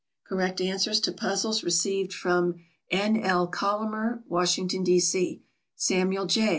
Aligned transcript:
Correct 0.27 0.59
answers 0.59 0.99
to 1.01 1.11
puzzles 1.11 1.61
received 1.63 2.11
from 2.11 2.55
N. 2.89 3.17
L. 3.23 3.45
Collamer, 3.45 4.23
Washington, 4.27 4.83
D. 4.83 4.99
C.; 4.99 5.43
Samuel 5.75 6.25
J. 6.25 6.49